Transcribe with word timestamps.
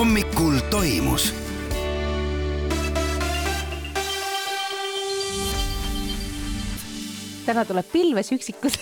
hommikul 0.00 0.54
toimus. 0.70 1.34
Täna 7.44 7.64
tuleb 7.68 7.84
pilves 7.92 8.32
üksikud 8.32 8.78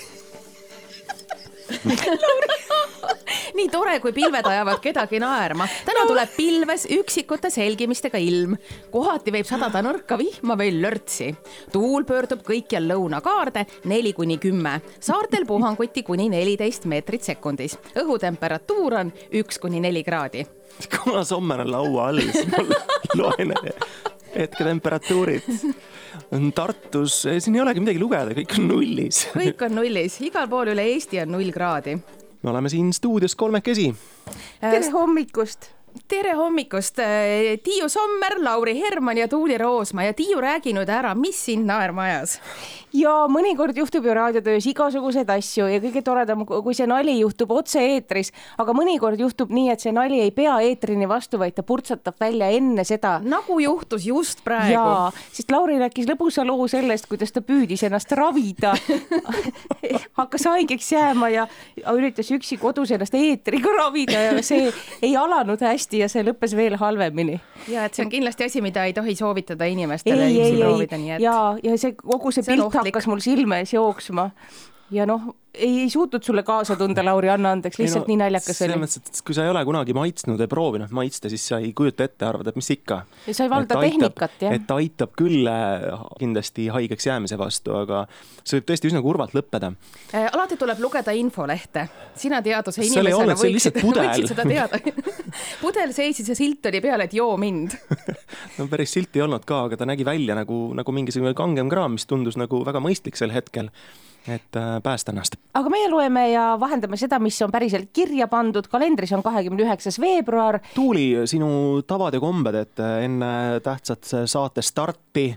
nii 3.59 3.69
tore, 3.73 3.99
kui 4.01 4.13
pilved 4.17 4.47
ajavad 4.47 4.81
kedagi 4.83 5.21
naerma. 5.23 5.67
täna 5.85 6.05
tuleb 6.09 6.31
pilves 6.37 6.87
üksikute 6.95 7.51
selgimistega 7.53 8.19
ilm. 8.23 8.57
kohati 8.93 9.35
võib 9.35 9.49
sadada 9.49 9.83
nõrka 9.85 10.19
vihma 10.21 10.57
või 10.59 10.73
lörtsi. 10.81 11.31
tuul 11.73 12.07
pöördub 12.09 12.45
kõikjal 12.47 12.89
lõunakaarde 12.93 13.67
neli 13.91 14.13
kuni 14.17 14.39
kümme, 14.43 14.81
saartel 15.01 15.47
puhanguti 15.47 16.03
kuni 16.03 16.29
neliteist 16.33 16.89
meetrit 16.91 17.23
sekundis. 17.23 17.79
õhutemperatuur 17.97 19.01
on 19.03 19.13
üks 19.43 19.59
kuni 19.59 19.81
neli 19.81 20.05
kraadi. 20.05 20.47
kuna 20.99 21.25
Sommer 21.25 21.61
on 21.67 21.73
laua 21.73 22.09
all, 22.09 22.21
siis 22.21 22.47
ma 22.53 22.65
loen 23.21 23.55
hetketemperatuurid 24.39 25.43
Tartus, 26.55 27.23
siin 27.25 27.57
ei 27.57 27.63
olegi 27.63 27.81
midagi 27.81 28.01
lugeda, 28.03 28.35
kõik 28.37 28.59
on 28.59 28.69
nullis. 28.69 29.23
kõik 29.39 29.65
on 29.65 29.79
nullis, 29.81 30.19
igal 30.29 30.49
pool 30.51 30.75
üle 30.75 30.85
Eesti 30.93 31.23
on 31.23 31.33
null 31.39 31.55
kraadi. 31.55 31.97
me 32.43 32.51
oleme 32.53 32.69
siin 32.69 32.93
stuudios 32.93 33.35
kolmekesi. 33.35 33.89
tere 34.61 34.91
hommikust 34.93 35.71
tere 36.07 36.35
hommikust, 36.37 37.01
Tiiu 37.65 37.89
Sommer, 37.89 38.39
Lauri 38.43 38.75
Herman 38.79 39.19
ja 39.19 39.29
Tuuli 39.29 39.59
Roosma 39.59 40.05
ja 40.05 40.15
Tiiu, 40.15 40.41
räägi 40.41 40.75
nüüd 40.77 40.91
ära, 40.93 41.15
mis 41.19 41.41
sind 41.49 41.67
naerma 41.69 42.07
ajas? 42.09 42.39
ja 42.95 43.13
mõnikord 43.29 43.77
juhtub 43.77 44.07
ju 44.09 44.15
raadiotöös 44.17 44.65
igasuguseid 44.71 45.29
asju 45.31 45.67
ja 45.69 45.81
kõige 45.83 46.01
toredam, 46.05 46.45
kui 46.49 46.75
see 46.77 46.87
nali 46.89 47.19
juhtub 47.19 47.51
otse-eetris, 47.53 48.33
aga 48.61 48.73
mõnikord 48.77 49.21
juhtub 49.21 49.53
nii, 49.53 49.69
et 49.75 49.85
see 49.85 49.93
nali 49.93 50.23
ei 50.25 50.33
pea 50.35 50.55
eetrini 50.65 51.09
vastu, 51.09 51.41
vaid 51.41 51.57
ta 51.59 51.65
purtsatab 51.67 52.17
välja 52.21 52.49
enne 52.57 52.85
seda. 52.89 53.19
nagu 53.25 53.59
juhtus 53.61 54.07
just 54.07 54.45
praegu. 54.45 55.13
sest 55.33 55.53
Lauri 55.53 55.79
rääkis 55.83 56.09
lõbusa 56.09 56.47
loo 56.49 56.69
sellest, 56.69 57.09
kuidas 57.11 57.33
ta 57.33 57.43
püüdis 57.45 57.85
ennast 57.85 58.13
ravida 58.17 58.75
hakkas 60.21 60.49
haigeks 60.49 60.93
jääma 60.93 61.29
ja 61.33 61.47
üritas 61.93 62.31
üksi 62.33 62.57
kodus 62.61 62.91
ennast 62.95 63.15
eetriga 63.15 63.73
ravida 63.77 64.25
ja 64.31 64.43
see 64.43 64.73
ei 65.03 65.15
alanud 65.17 65.61
hästi 65.61 65.88
hästi 65.89 66.03
ja 66.05 66.09
see 66.13 66.25
lõppes 66.27 66.55
veel 66.57 66.77
halvemini. 66.77 67.41
ja 67.69 67.87
et 67.89 67.95
see 67.95 68.05
on 68.05 68.13
kindlasti 68.13 68.45
asi, 68.45 68.61
mida 68.61 68.85
ei 68.85 68.93
tohi 68.93 69.17
soovitada 69.17 69.65
inimestele 69.65 70.29
ei, 70.29 70.57
proovida, 70.61 70.99
nii 70.99 71.17
et. 71.17 71.23
ja, 71.23 71.57
ja 71.63 71.77
see 71.79 71.97
kogu 71.97 72.33
see, 72.33 72.43
see 72.43 72.57
pilt 72.57 72.75
hakkas 72.75 73.09
mul 73.09 73.21
silme 73.25 73.63
ees 73.63 73.73
jooksma 73.73 74.31
ja 74.91 75.05
noh, 75.09 75.35
ei, 75.55 75.83
ei 75.83 75.91
suutnud 75.91 76.25
sulle 76.25 76.43
kaasa 76.43 76.77
tunda, 76.77 77.03
Lauri, 77.05 77.29
anna 77.29 77.51
andeks, 77.53 77.79
lihtsalt 77.81 78.07
no, 78.07 78.13
nii 78.13 78.19
naljakas 78.23 78.55
oli. 78.55 78.57
selles 78.57 78.81
mõttes, 78.81 79.03
et 79.03 79.21
kui 79.25 79.37
sa 79.37 79.45
ei 79.45 79.53
ole 79.53 79.61
kunagi 79.69 79.93
maitsnud 79.97 80.41
ja 80.41 80.49
proovinud 80.49 80.93
maitsta, 80.97 81.29
siis 81.33 81.45
sa 81.51 81.59
ei 81.61 81.75
kujuta 81.77 82.07
ette, 82.09 82.25
arvad, 82.25 82.49
et 82.49 82.57
mis 82.57 82.71
ikka. 82.73 83.03
ja 83.27 83.37
sa 83.37 83.45
ei 83.45 83.53
valda 83.53 83.81
tehnikat, 83.81 84.39
jah. 84.45 84.57
et 84.57 84.73
aitab 84.79 85.13
küll 85.19 85.49
kindlasti 86.21 86.69
haigeks 86.73 87.09
jäämise 87.11 87.41
vastu, 87.41 87.77
aga 87.81 88.07
see 88.43 88.61
võib 88.61 88.69
tõesti 88.71 88.93
üsna 88.93 89.05
kurvalt 89.05 89.37
lõppeda 89.37 89.73
äh,. 89.73 90.29
alati 90.33 90.57
tuleb 90.61 90.81
lugeda 90.85 91.13
infolehte. 91.17 91.89
sina 92.17 92.41
teaduse 92.45 92.85
inimesena 92.85 93.37
võiksid, 93.37 93.83
võiksid 93.85 94.33
seda 94.33 94.49
teada 94.49 94.81
pudel 95.61 95.95
seisis 95.97 96.29
ja 96.29 96.37
silt 96.39 96.67
oli 96.71 96.83
peal, 96.85 97.05
et 97.05 97.15
joo 97.17 97.37
mind 97.41 97.77
no 98.59 98.69
päris 98.71 98.95
silti 98.97 99.21
ei 99.21 99.27
olnud 99.27 99.47
ka, 99.49 99.65
aga 99.69 99.81
ta 99.81 99.89
nägi 99.89 100.07
välja 100.09 100.37
nagu, 100.39 100.69
nagu 100.79 100.95
mingisugune 100.95 101.35
kangem 101.39 101.71
kraam, 101.73 101.97
mis 101.99 102.07
tundus 102.09 102.39
nagu 102.41 102.65
väga 102.67 102.83
mõistlik 102.85 103.19
sel 103.19 103.35
hetkel 103.35 103.73
et 104.29 104.57
äh, 104.57 104.83
päästa 104.83 105.13
ennast. 105.13 105.37
aga 105.55 105.71
meie 105.71 105.89
loeme 105.91 106.31
ja 106.31 106.57
vahendame 106.61 106.97
seda, 107.01 107.19
mis 107.23 107.39
on 107.43 107.53
päriselt 107.55 107.91
kirja 107.93 108.29
pandud, 108.29 108.67
kalendris 108.69 109.13
on 109.17 109.23
kahekümne 109.23 109.65
üheksas 109.65 110.01
veebruar. 110.01 110.61
Tuuli, 110.75 111.11
sinu 111.31 111.83
tavad 111.87 112.15
ja 112.15 112.21
kombed, 112.21 112.59
et 112.59 112.83
äh, 112.83 113.05
enne 113.07 113.31
tähtsat 113.65 114.11
saate 114.27 114.63
starti, 114.63 115.31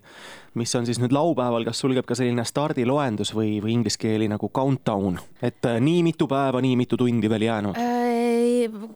mis 0.60 0.76
on 0.76 0.86
siis 0.86 1.00
nüüd 1.00 1.16
laupäeval, 1.16 1.66
kas 1.68 1.80
sul 1.80 1.96
käib 1.96 2.10
ka 2.10 2.18
selline 2.18 2.44
stardiloendus 2.48 3.36
või, 3.38 3.56
või 3.64 3.78
inglise 3.78 4.02
keeli 4.02 4.28
nagu 4.32 4.52
countdown, 4.52 5.20
et 5.42 5.64
äh, 5.70 5.80
nii 5.80 6.04
mitu 6.12 6.28
päeva, 6.32 6.64
nii 6.64 6.76
mitu 6.84 7.00
tundi 7.00 7.32
veel 7.32 7.48
jäänud 7.48 7.80
äh,? 7.80 8.01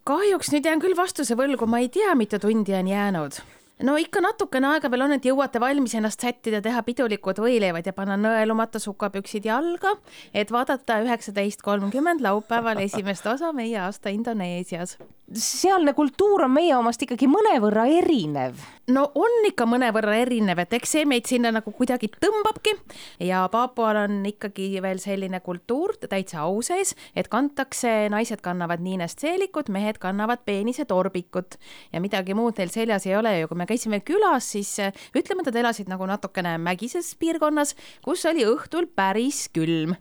Kahjuks 0.04 0.52
nüüd 0.54 0.66
jään 0.66 0.82
küll 0.84 0.98
vastuse 0.98 1.38
võlgu, 1.38 1.68
ma 1.70 1.84
ei 1.84 1.90
tea, 1.90 2.16
mitu 2.16 2.40
tundi 2.40 2.76
on 2.78 2.88
jäänud 2.88 3.42
no 3.84 3.96
ikka 4.00 4.22
natukene 4.24 4.70
aega 4.72 4.90
veel 4.92 5.04
on, 5.06 5.16
et 5.18 5.26
jõuate 5.28 5.60
valmis 5.60 5.96
ennast 5.98 6.24
sättida, 6.24 6.62
teha 6.64 6.84
pidulikud 6.88 7.42
võileivad 7.44 7.88
ja 7.88 7.94
panna 7.96 8.16
nõelumata 8.20 8.80
sukapüksid 8.80 9.48
jalga, 9.50 9.96
et 10.34 10.52
vaadata 10.54 11.02
üheksateist 11.04 11.64
kolmkümmend 11.66 12.24
laupäeval 12.24 12.80
esimest 12.86 13.28
osa 13.28 13.52
meie 13.54 13.80
aasta 13.84 14.14
Indoneesias. 14.16 14.98
Sealne 15.34 15.94
kultuur 15.94 16.46
on 16.46 16.54
meie 16.56 16.76
omast 16.78 17.02
ikkagi 17.04 17.28
mõnevõrra 17.28 17.86
erinev. 18.00 18.56
no 18.88 19.12
on 19.16 19.48
ikka 19.50 19.66
mõnevõrra 19.66 20.16
erinev, 20.22 20.60
et 20.62 20.74
eks 20.78 20.96
see 20.96 21.06
meid 21.06 21.26
sinna 21.26 21.52
nagu 21.52 21.72
kuidagi 21.72 22.08
tõmbabki 22.14 22.76
ja 23.20 23.44
Papual 23.52 23.98
on 24.06 24.26
ikkagi 24.26 24.70
veel 24.82 25.00
selline 25.04 25.40
kultuur 25.42 25.98
täitsa 26.00 26.46
au 26.46 26.62
sees, 26.62 26.96
et 27.16 27.28
kantakse, 27.28 28.08
naised 28.14 28.42
kannavad 28.46 28.80
niinest 28.80 29.20
seelikut, 29.20 29.70
mehed 29.70 29.98
kannavad 30.00 30.46
peenisetorbikut 30.46 31.60
ja 31.92 32.02
midagi 32.02 32.38
muud 32.38 32.56
neil 32.62 32.72
seljas 32.72 33.10
ei 33.10 33.18
ole 33.18 33.40
ju, 33.40 33.50
kui 33.50 33.58
me 33.58 33.66
me 33.66 33.70
käisime 33.74 34.00
külas, 34.06 34.46
siis 34.54 34.70
äh, 34.80 34.94
ütleme, 35.18 35.42
et 35.42 35.50
nad 35.50 35.58
elasid 35.64 35.90
nagu 35.90 36.06
natukene 36.06 36.56
mägises 36.62 37.16
piirkonnas, 37.20 37.74
kus 38.06 38.26
oli 38.30 38.46
õhtul 38.46 38.88
päris 38.96 39.48
külm. 39.54 39.96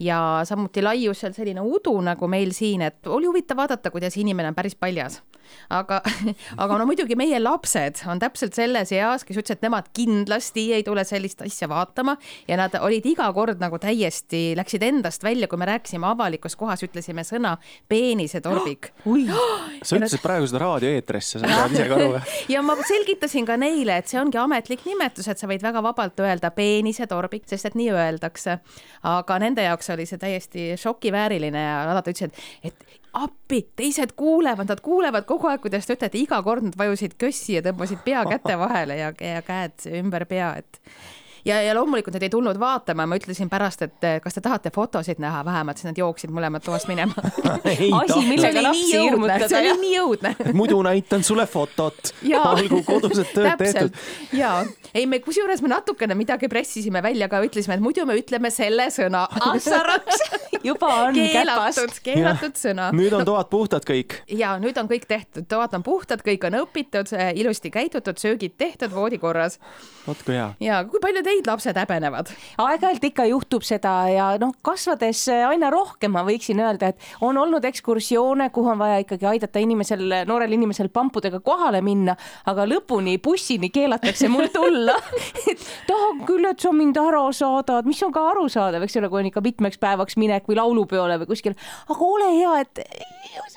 Ja 0.00 0.40
samuti 0.48 0.82
laius 0.82 1.20
seal 1.22 1.34
selline 1.36 1.62
udu 1.62 1.92
nagu 2.02 2.28
meil 2.30 2.54
siin, 2.56 2.82
et 2.88 3.06
oli 3.06 3.28
huvitav 3.28 3.60
vaadata, 3.60 3.92
kuidas 3.92 4.16
inimene 4.16 4.50
on 4.50 4.56
päris 4.56 4.69
paljas 4.78 5.20
aga, 5.70 6.00
aga 6.62 6.78
no 6.80 6.86
muidugi 6.88 7.16
meie 7.18 7.38
lapsed 7.40 8.02
on 8.10 8.20
täpselt 8.22 8.56
selles 8.56 8.92
eas, 8.94 9.24
kes 9.26 9.38
ütlesid, 9.40 9.60
et 9.60 9.66
nemad 9.66 9.90
kindlasti 9.96 10.66
ei 10.76 10.84
tule 10.86 11.04
sellist 11.06 11.42
asja 11.44 11.68
vaatama 11.70 12.16
ja 12.48 12.58
nad 12.60 12.74
olid 12.80 13.06
iga 13.10 13.28
kord 13.36 13.62
nagu 13.62 13.80
täiesti, 13.82 14.54
läksid 14.58 14.84
endast 14.86 15.24
välja, 15.26 15.48
kui 15.50 15.60
me 15.60 15.68
rääkisime 15.70 16.08
avalikus 16.10 16.56
kohas, 16.60 16.84
ütlesime 16.86 17.24
sõna 17.26 17.56
peenisetorbik 17.90 18.92
oh,. 19.10 19.18
sa 19.86 19.98
ütlesid 19.98 20.20
nad... 20.20 20.24
praegu 20.24 20.50
seda 20.50 20.62
raadioeetrisse, 20.64 21.42
sa 21.42 21.50
saad 21.54 21.76
ise 21.76 21.88
ka 21.90 21.98
aru 21.98 22.10
või? 22.16 22.22
ja 22.54 22.64
ma 22.66 22.76
selgitasin 22.80 23.48
ka 23.48 23.58
neile, 23.60 24.00
et 24.00 24.10
see 24.10 24.20
ongi 24.20 24.40
ametlik 24.40 24.86
nimetus, 24.88 25.28
et 25.30 25.40
sa 25.40 25.50
võid 25.50 25.64
väga 25.64 25.82
vabalt 25.84 26.20
öelda 26.24 26.52
peenisetorbik, 26.54 27.46
sest 27.50 27.70
et 27.70 27.78
nii 27.78 27.90
öeldakse. 27.94 28.60
aga 29.06 29.38
nende 29.42 29.64
jaoks 29.64 29.90
oli 29.94 30.06
see 30.08 30.20
täiesti 30.20 30.70
šokivääriline 30.80 31.62
ja 31.64 31.76
alati 31.90 32.14
ütlesid, 32.14 32.48
et 32.66 32.99
appi, 33.12 33.62
teised 33.76 34.14
kuulevad, 34.18 34.68
nad 34.70 34.82
kuulevad 34.84 35.26
kogu 35.28 35.50
aeg, 35.50 35.62
kuidas 35.64 35.86
te 35.86 35.96
ütlete, 35.96 36.20
iga 36.20 36.42
kord 36.46 36.68
nad 36.68 36.76
vajusid 36.78 37.16
kössi 37.20 37.58
ja 37.58 37.64
tõmbasid 37.66 38.04
pea 38.06 38.24
käte 38.28 38.58
vahele 38.60 39.00
ja, 39.00 39.14
ja 39.20 39.42
käed 39.46 39.88
ümber 40.00 40.26
pea, 40.30 40.52
et 40.62 40.80
ja, 41.44 41.62
ja 41.62 41.74
loomulikult 41.74 42.14
nad 42.14 42.22
ei 42.22 42.30
tulnud 42.30 42.58
vaatama, 42.60 43.06
ma 43.08 43.18
ütlesin 43.18 43.48
pärast, 43.50 43.82
et 43.86 44.06
kas 44.22 44.36
te 44.36 44.42
tahate 44.44 44.72
fotosid 44.74 45.20
näha 45.22 45.42
vähemalt, 45.44 45.80
siis 45.80 45.88
nad 45.90 45.98
jooksid 45.98 46.32
mõlemad 46.34 46.64
toast 46.64 46.88
minema. 46.90 47.14
Asi, 48.00 48.20
millega 48.28 48.62
lapsi 48.64 48.92
hirmutada. 48.92 49.48
see 49.48 49.60
oli 49.60 49.74
nii 49.84 50.00
õudne. 50.02 50.34
Muidu 50.60 50.82
näitan 50.86 51.24
sulle 51.26 51.46
fotot, 51.50 52.12
olgu 52.40 52.82
kodused 52.86 53.32
tööd 53.34 53.56
tehtud. 53.60 54.00
ja, 54.36 54.60
ei 54.94 55.06
me 55.10 55.20
kusjuures 55.24 55.62
me 55.64 55.72
natukene 55.72 56.16
midagi 56.18 56.48
pressisime 56.52 57.02
välja 57.02 57.28
ka, 57.32 57.42
ütlesime, 57.46 57.78
et 57.78 57.84
muidu 57.84 58.06
me 58.08 58.18
ütleme 58.20 58.52
selle 58.54 58.90
sõna 58.94 59.26
assaraks 59.52 60.26
juba 60.64 60.88
on 61.06 61.16
keelatud, 61.16 61.94
keelatud 62.04 62.58
sõna. 62.58 62.90
nüüd 62.96 63.14
on 63.16 63.24
toad 63.28 63.48
puhtad 63.52 63.86
kõik. 63.86 64.20
ja 64.28 64.54
nüüd 64.62 64.78
on 64.80 64.88
kõik 64.90 65.06
tehtud, 65.08 65.46
toad 65.50 65.74
on 65.76 65.84
puhtad, 65.86 66.22
kõik 66.26 66.44
on 66.48 66.58
õpitud, 66.62 67.12
ilusti 67.40 67.72
käidutud, 67.72 68.18
söögid 68.20 68.56
tehtud, 68.60 68.92
voodi 68.94 69.18
korras. 69.22 69.58
vot 70.06 70.20
kui 70.26 70.36
hea. 70.36 70.50
ja 70.60 70.82
kui 70.88 71.00
palju 71.02 71.22
te 71.22 71.30
teid 71.30 71.50
lapsed 71.50 71.80
häbenevad? 71.80 72.32
aeg-ajalt 72.60 73.06
ikka 73.10 73.26
juhtub 73.30 73.64
seda 73.66 73.94
ja 74.12 74.28
noh, 74.42 74.52
kasvades 74.66 75.26
aina 75.28 75.70
rohkem 75.72 76.14
ma 76.16 76.24
võiksin 76.26 76.60
öelda, 76.60 76.92
et 76.92 77.08
on 77.24 77.38
olnud 77.40 77.64
ekskursioone, 77.64 78.50
kuhu 78.54 78.74
on 78.74 78.80
vaja 78.80 79.00
ikkagi 79.04 79.28
aidata 79.30 79.62
inimesel, 79.62 80.04
noorel 80.28 80.58
inimesel 80.58 80.90
pampudega 80.92 81.40
kohale 81.44 81.80
minna, 81.84 82.16
aga 82.50 82.66
lõpuni 82.68 83.16
bussini 83.22 83.70
keelatakse 83.72 84.28
mul 84.32 84.50
tulla 84.52 84.96
et 85.50 85.64
tahan 85.88 86.24
küll, 86.28 86.44
et 86.50 86.60
sa 86.60 86.72
mind 86.74 86.98
ära 87.00 87.22
saadad, 87.34 87.88
mis 87.88 88.00
on 88.04 88.12
ka 88.14 88.22
arusaadav, 88.32 88.84
eks 88.84 88.98
ole, 89.00 89.10
kui 89.12 89.22
on 89.22 89.30
ikka 89.30 89.42
mitmeks 89.44 89.80
päevaks 89.80 90.18
minek 90.20 90.49
või 90.50 90.58
laulupeole 90.58 91.18
või 91.22 91.30
kuskil, 91.30 91.56
aga 91.88 92.10
ole 92.10 92.30
hea, 92.36 92.56
et 92.64 92.82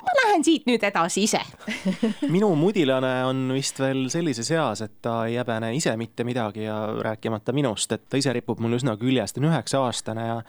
ma 0.04 0.16
lähen 0.22 0.45
siit 0.45 0.68
nüüd 0.69 0.84
edasi 0.84 1.25
ise 1.28 1.42
minu 2.36 2.51
mudilane 2.60 3.13
on 3.28 3.45
vist 3.56 3.80
veel 3.81 4.06
sellises 4.13 4.51
eas, 4.54 4.84
et 4.86 5.00
ta 5.04 5.24
ei 5.30 5.40
häbene 5.40 5.74
ise 5.78 5.95
mitte 6.00 6.25
midagi 6.28 6.68
ja 6.68 6.78
rääkimata 7.06 7.56
minust, 7.56 7.92
et 7.95 8.07
ta 8.10 8.19
ise 8.19 8.34
ripub 8.36 8.62
mul 8.63 8.78
üsna 8.80 8.98
küljest, 9.00 9.38
ta 9.38 9.44
on 9.44 9.51
üheksa 9.51 9.84
aastane 9.84 10.28
ja 10.30 10.40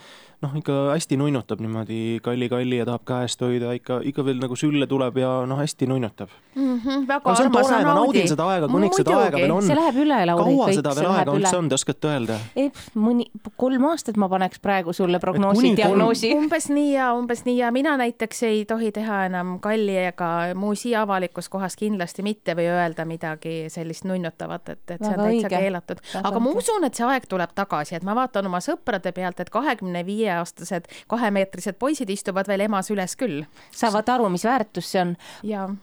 noh, 0.44 0.54
ikka 0.58 0.74
hästi 0.92 1.16
nunnutab 1.18 1.60
niimoodi 1.64 2.00
kalli-kalli 2.24 2.80
ja 2.80 2.86
tahab 2.88 3.04
käest 3.08 3.40
hoida, 3.44 3.72
ikka, 3.76 4.00
ikka 4.10 4.24
veel 4.26 4.40
nagu 4.42 4.56
sülle 4.58 4.86
tuleb 4.90 5.18
ja 5.20 5.30
noh, 5.48 5.60
hästi 5.60 5.88
nunnutab 5.88 6.32
mm. 6.54 6.80
-hmm, 6.80 7.06
väga 7.08 7.32
no, 7.32 7.36
armas, 7.44 7.70
ma 7.70 7.94
naudin 8.00 8.28
seda 8.28 8.48
aega, 8.52 8.68
kuniks 8.68 9.00
seda 9.00 9.16
aega 9.20 9.40
veel 9.40 9.54
on. 9.54 9.66
see 9.66 9.78
läheb 9.78 10.00
üle, 10.04 10.20
Lauri. 10.30 10.44
kaua 10.44 10.68
kõik, 10.68 10.80
seda 10.80 10.94
veel 10.98 11.10
aega 11.12 11.36
üldse 11.38 11.56
on, 11.60 11.68
te 11.68 11.78
oskate 11.78 12.12
öelda? 12.12 12.38
mõni, 13.06 13.28
kolm 13.60 13.88
aastat 13.90 14.20
ma 14.20 14.28
paneks 14.32 14.62
praegu 14.64 14.92
sulle 14.96 15.20
prognoosi, 15.22 15.74
diagnoosi. 15.80 16.33
umbes 16.38 16.68
nii 16.72 16.92
ja 16.94 17.10
umbes 17.16 17.44
nii 17.46 17.56
ja 17.58 17.70
mina 17.74 17.96
näiteks 18.00 18.42
ei 18.48 18.64
tohi 18.68 18.92
teha 18.92 19.24
enam 19.28 19.58
kalli 19.64 19.96
ega 20.06 20.30
muusi 20.58 20.94
avalikus 20.96 21.48
kohas 21.52 21.76
kindlasti 21.80 22.24
mitte 22.26 22.56
või 22.58 22.68
öelda 22.72 23.06
midagi 23.08 23.70
sellist 23.72 24.06
nunnutavat, 24.08 24.68
et, 24.74 24.84
et 24.90 25.04
see 25.04 25.12
on 25.12 25.22
täitsa 25.24 25.48
õige. 25.48 25.52
keelatud. 25.54 26.02
Aga 26.22 26.42
ma 26.42 26.54
usun, 26.54 26.84
et 26.88 26.98
see 26.98 27.06
aeg 27.08 27.28
tuleb 27.30 27.54
tagasi, 27.54 27.96
et 27.98 28.06
ma 28.06 28.16
vaatan 28.18 28.48
oma 28.50 28.60
sõprade 28.64 29.12
pealt, 29.16 29.40
et 29.40 29.52
kahekümne 29.54 30.04
viie 30.06 30.30
aastased 30.38 30.88
kahemeetrised 31.10 31.78
poisid 31.78 32.10
istuvad 32.10 32.48
veel 32.50 32.66
emas 32.68 32.90
üles 32.94 33.16
küll 33.20 33.44
saavad 33.74 34.08
aru, 34.14 34.28
mis 34.32 34.44
väärtus 34.46 34.90
see 34.94 35.02
on. 35.02 35.16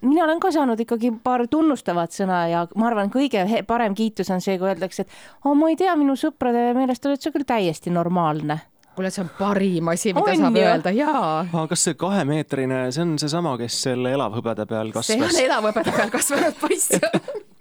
mina 0.01 0.25
olen 0.25 0.39
ka 0.39 0.51
saanud 0.51 0.80
ikkagi 0.80 1.12
paar 1.24 1.45
tunnustavat 1.51 2.15
sõna 2.15 2.44
ja 2.51 2.65
ma 2.75 2.89
arvan, 2.92 3.12
kõige 3.13 3.45
parem 3.68 3.95
kiitus 3.98 4.31
on 4.33 4.42
see, 4.44 4.57
kui 4.59 4.69
öeldakse, 4.71 5.06
et 5.06 5.45
oh, 5.45 5.56
ma 5.57 5.71
ei 5.71 5.80
tea, 5.80 5.95
minu 6.00 6.15
sõprade 6.19 6.71
meelest 6.77 7.06
oled 7.06 7.21
sa 7.21 7.33
küll 7.33 7.48
täiesti 7.48 7.94
normaalne. 7.94 8.62
Kuule, 8.95 9.09
see 9.13 9.23
on 9.23 9.29
parim 9.38 9.88
asi, 9.93 10.11
mida 10.13 10.31
On 10.33 10.41
saab 10.45 10.57
ju? 10.59 10.63
öelda, 10.67 10.91
jaa. 10.95 11.29
aga 11.45 11.67
kas 11.71 11.85
see 11.88 11.95
kahemeetrine, 11.99 12.81
see 12.91 13.05
on 13.05 13.13
seesama, 13.21 13.55
kes 13.61 13.77
selle 13.88 14.11
elavhõbeda 14.17 14.65
peal 14.69 14.91
see 15.01 15.15
on 15.17 15.23
kasvas? 15.27 15.39
elavhõbeda 15.47 15.93
peal 15.95 16.11
kasvanud 16.17 16.59
poiss 16.59 16.91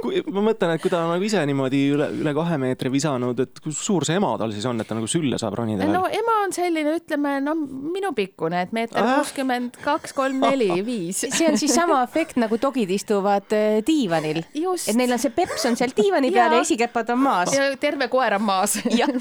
kui 0.01 0.23
ma 0.33 0.41
mõtlen, 0.47 0.71
et 0.75 0.81
kui 0.83 0.89
ta 0.91 1.03
on 1.05 1.11
nagu 1.13 1.25
ise 1.27 1.43
niimoodi 1.45 1.81
üle, 1.93 2.07
üle 2.23 2.33
kahe 2.35 2.57
meetri 2.63 2.89
visanud, 2.93 3.41
et 3.45 3.59
kui 3.61 3.75
suur 3.77 4.07
see 4.09 4.17
ema 4.17 4.31
tal 4.41 4.51
siis 4.55 4.65
on, 4.71 4.81
et 4.81 4.89
ta 4.89 4.97
nagu 4.97 5.09
sülle 5.13 5.37
saab 5.41 5.59
ronida 5.61 5.85
no 5.91 6.07
ema 6.09 6.37
on 6.47 6.55
selline, 6.57 6.95
ütleme, 7.03 7.35
no 7.45 7.55
minu 7.61 8.15
pikkune, 8.17 8.63
et 8.67 8.73
meeter 8.77 8.97
Ah. 9.05 9.19
kuuskümmend 9.21 9.77
kaks, 9.85 10.15
kolm, 10.17 10.41
neli, 10.41 10.71
viis. 10.89 11.21
see 11.29 11.49
on 11.51 11.61
siis 11.61 11.75
sama 11.77 12.01
efekt 12.07 12.41
nagu 12.41 12.57
dogid 12.61 12.91
istuvad 12.97 13.53
äh, 13.53 13.81
diivanil. 13.87 14.41
et 14.41 14.97
neil 14.97 15.13
on 15.13 15.21
see 15.21 15.31
peps 15.37 15.69
on 15.69 15.77
seal 15.77 15.93
diivani 15.97 16.33
peal 16.33 16.49
ja 16.49 16.59
Jaa. 16.63 16.67
esikepad 16.67 17.13
on 17.15 17.23
maas. 17.29 17.53
ja 17.55 17.69
terve 17.77 18.09
koer 18.09 18.41
on 18.41 18.49
maas. 18.49 18.81
jah 18.97 19.13